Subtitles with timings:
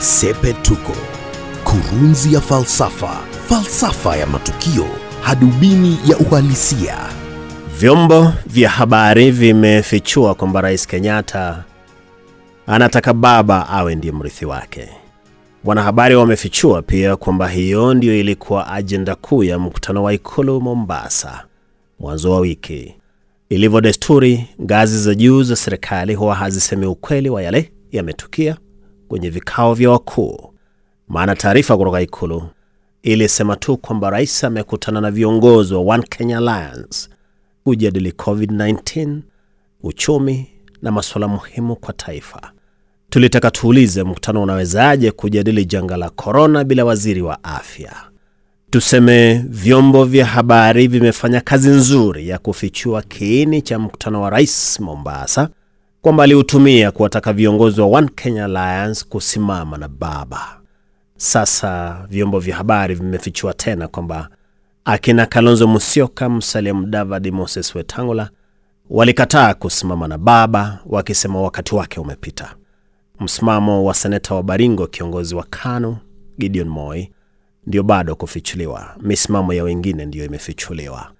[0.00, 0.92] Sepetuko,
[1.64, 4.86] kurunzi ya falsafa, falsafa ya matukio,
[5.20, 6.96] hadubini ya uhalisia.
[7.78, 11.64] Vyombo vya habari vimefichua kwamba Rais Kenyatta
[12.66, 14.88] anataka baba awe ndiye mrithi wake.
[15.64, 21.44] Wanahabari wamefichua pia kwamba hiyo ndiyo ilikuwa ajenda kuu ya mkutano wa Ikulu Mombasa
[21.98, 22.94] mwanzo wa wiki.
[23.48, 28.56] Ilivyo desturi, ngazi za juu za serikali huwa hazisemi ukweli wa yale yametukia
[29.10, 30.52] kwenye vikao vya wakuu,
[31.08, 32.42] maana taarifa kutoka Ikulu
[33.02, 37.08] ilisema tu kwamba rais amekutana na viongozi wa One Kenya Alliance
[37.64, 39.18] kujadili COVID-19,
[39.82, 40.46] uchumi
[40.82, 42.52] na masuala muhimu kwa taifa.
[43.10, 47.92] Tulitaka tuulize, mkutano unawezaje kujadili janga la korona bila waziri wa afya?
[48.70, 55.48] Tuseme vyombo vya habari vimefanya kazi nzuri ya kufichua kiini cha mkutano wa rais Mombasa,
[56.02, 60.60] kwamba aliutumia kuwataka viongozi wa One Kenya Alliance kusimama na baba.
[61.16, 64.28] Sasa vyombo vya habari vimefichua tena kwamba
[64.84, 68.30] akina Kalonzo Musyoka, Musalia Mudavadi, Moses Wetangula
[68.90, 72.54] walikataa kusimama na baba, wakisema wakati wake umepita.
[73.20, 75.96] Msimamo wa seneta wa Baringo, kiongozi wa KANU
[76.38, 77.10] Gideon Moi,
[77.66, 78.94] ndio bado kufichuliwa.
[79.02, 81.12] Misimamo ya wengine ndiyo imefichuliwa.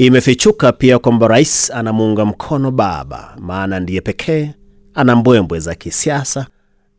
[0.00, 4.50] Imefichuka pia kwamba rais anamuunga mkono baba, maana ndiye pekee
[4.94, 6.46] ana mbwembwe za kisiasa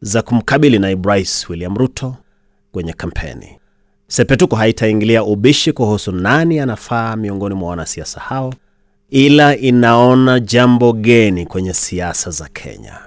[0.02, 2.16] za kumkabili naibu rais William Ruto
[2.72, 3.58] kwenye kampeni.
[4.08, 8.54] Sepetuko haitaingilia ubishi kuhusu nani anafaa miongoni mwa wanasiasa hao,
[9.10, 13.00] ila inaona jambo geni kwenye siasa za Kenya.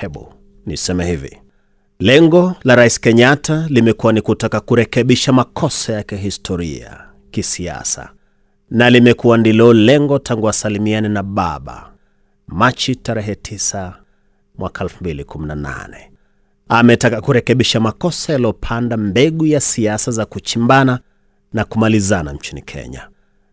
[0.00, 0.32] Hebu
[0.66, 1.38] niseme hivi,
[2.00, 6.96] lengo la Rais Kenyatta limekuwa ni kutaka kurekebisha makosa ya kihistoria
[7.30, 8.10] kisiasa,
[8.70, 11.90] na limekuwa ndilo lengo tangu asalimiane na baba
[12.48, 13.92] Machi tarehe 9
[14.58, 15.88] mwaka 2018.
[16.68, 21.00] Ametaka kurekebisha makosa yaliyopanda mbegu ya siasa za kuchimbana
[21.52, 23.08] na kumalizana nchini Kenya,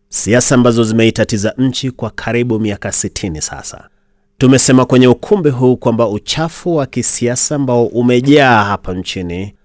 [0.10, 3.90] siasa ambazo zimeitatiza nchi kwa karibu miaka 60 sasa.
[4.38, 9.56] Tumesema kwenye ukumbi huu kwamba uchafu wa kisiasa ambao umejaa hapa nchini,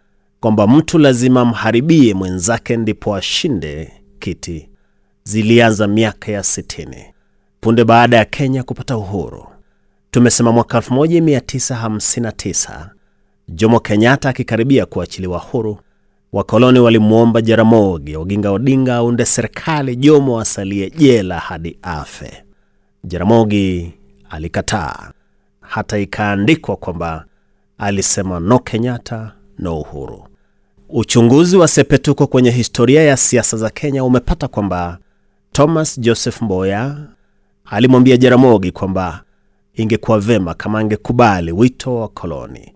[0.41, 4.69] kwamba mtu lazima mharibie mwenzake ndipo ashinde kiti,
[5.34, 7.04] zilianza miaka ya 60
[7.60, 9.46] punde baada ya Kenya kupata uhuru.
[10.10, 12.86] Tumesema mwaka 1959
[13.48, 15.78] Jomo Kenyatta akikaribia kuachiliwa huru,
[16.32, 22.44] wakoloni walimwomba Jaramogi Oginga Odinga aunde serikali, Jomo asalie jela hadi afe.
[23.04, 23.92] Jaramogi
[24.30, 25.10] alikataa,
[25.60, 27.24] hata ikaandikwa kwamba
[27.78, 30.24] alisema no Kenyatta no uhuru.
[30.88, 34.98] Uchunguzi wa Sepetuko kwenye historia ya siasa za Kenya umepata kwamba
[35.53, 36.97] Thomas Joseph Mboya
[37.65, 39.22] alimwambia Jaramogi kwamba
[39.75, 42.75] ingekuwa vema kama angekubali wito wa koloni,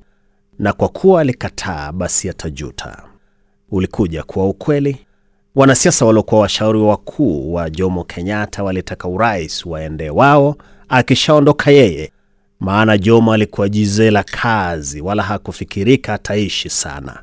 [0.59, 3.03] na kwa kuwa alikataa, basi atajuta.
[3.71, 4.97] Ulikuja kuwa ukweli.
[5.55, 10.57] Wanasiasa waliokuwa washauri wakuu wa Jomo Kenyatta walitaka urais waende wao
[10.89, 12.13] akishaondoka yeye,
[12.61, 17.23] maana Jomo alikuwa jizela kazi, wala hakufikirika ataishi sana.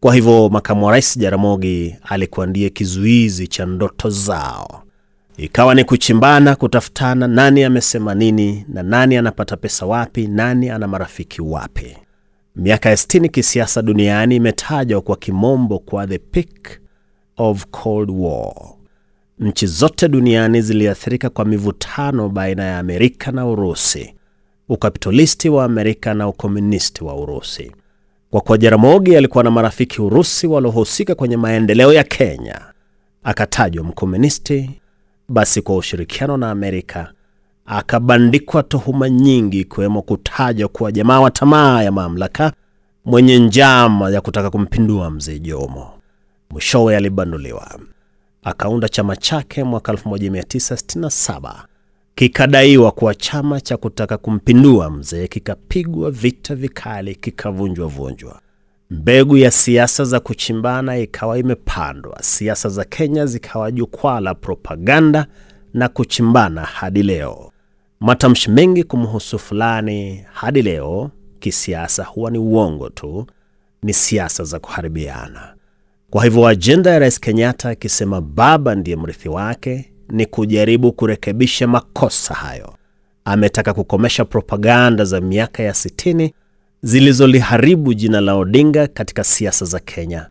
[0.00, 4.82] Kwa hivyo makamu wa rais Jaramogi alikuwa ndiye kizuizi cha ndoto zao.
[5.38, 11.42] Ikawa ni kuchimbana, kutafutana nani amesema nini na nani anapata pesa wapi, nani ana marafiki
[11.42, 11.96] wapi.
[12.56, 16.80] Miaka ya sitini kisiasa duniani imetajwa kwa kimombo kwa the peak
[17.36, 18.54] of Cold War.
[19.38, 24.14] Nchi zote duniani ziliathirika kwa mivutano baina ya Amerika na Urusi,
[24.68, 27.72] ukapitalisti wa Amerika na ukomunisti wa Urusi.
[28.30, 32.60] Kwa kuwa Jaramogi alikuwa na marafiki Urusi waliohusika kwenye maendeleo ya Kenya,
[33.24, 34.70] akatajwa mkomunisti,
[35.28, 37.12] basi kwa ushirikiano na Amerika
[37.66, 42.52] akabandikwa tuhuma nyingi, ikiwemo kutajwa kuwa jamaa wa tamaa ya mamlaka
[43.04, 45.90] mwenye njama ya kutaka kumpindua mzee Jomo.
[46.50, 47.78] Mwishowe alibanduliwa,
[48.42, 51.54] akaunda chama chake mwaka 1967
[52.14, 58.40] kikadaiwa kuwa chama cha kutaka kumpindua mzee, kikapigwa vita vikali, kikavunjwa vunjwa.
[58.90, 65.26] Mbegu ya siasa za kuchimbana ikawa imepandwa, siasa za Kenya zikawa jukwaa la propaganda
[65.74, 67.52] na kuchimbana hadi leo.
[68.00, 73.26] Matamshi mengi kumhusu fulani hadi leo kisiasa huwa ni uongo tu,
[73.82, 75.54] ni siasa za kuharibiana.
[76.10, 82.34] Kwa hivyo ajenda ya Rais Kenyatta akisema baba ndiye mrithi wake ni kujaribu kurekebisha makosa
[82.34, 82.74] hayo.
[83.24, 86.34] Ametaka kukomesha propaganda za miaka ya sitini
[86.82, 90.28] zilizoliharibu jina la Odinga katika siasa za Kenya.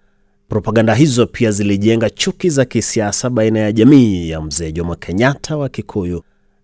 [0.49, 5.69] Propaganda hizo pia zilijenga chuki za kisiasa baina ya jamii ya mzee Jomo Kenyatta wa
[5.69, 6.23] Kikuyu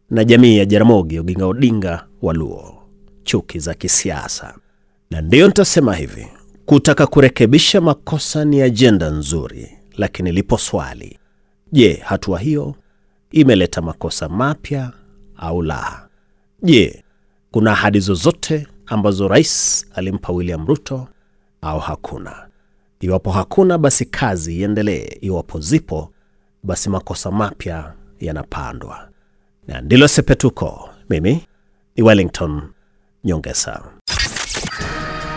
[0.10, 2.84] na jamii ya Jaramogi Oginga Odinga wa Luo,
[3.24, 4.56] chuki za kisiasa.
[5.12, 6.28] Na ndiyo nitasema hivi,
[6.66, 11.20] Kutaka kurekebisha makosa ni ajenda nzuri, lakini lipo swali.
[11.72, 12.76] Je, hatua hiyo
[13.32, 14.92] imeleta makosa mapya
[15.38, 16.08] au la?
[16.62, 17.04] Je,
[17.52, 21.08] kuna ahadi zozote ambazo rais alimpa William Ruto
[21.62, 22.48] au hakuna?
[23.00, 25.18] Iwapo hakuna, basi kazi iendelee.
[25.22, 26.12] Iwapo zipo,
[26.64, 29.10] basi makosa mapya yanapandwa.
[29.68, 30.90] Na ndilo Sepetuko.
[31.10, 31.46] Mimi
[31.96, 32.62] ni Wellington
[33.24, 33.84] Nyongesa.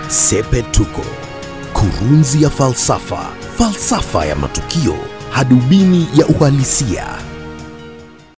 [0.08, 1.02] Sepetuko,
[1.72, 4.94] kurunzi ya falsafa, falsafa ya matukio,
[5.30, 7.06] hadubini ya uhalisia.